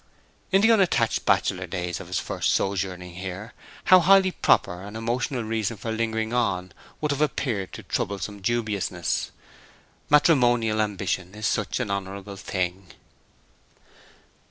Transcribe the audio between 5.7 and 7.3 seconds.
for lingering on would have